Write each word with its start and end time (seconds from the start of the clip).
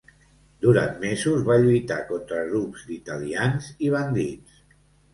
Durant 0.65 0.95
mesos 1.03 1.43
va 1.51 1.59
lluitar 1.67 1.99
contra 2.09 2.41
grups 2.49 2.89
d'italians 2.91 3.73
i 3.89 3.97
bandits. 3.99 4.63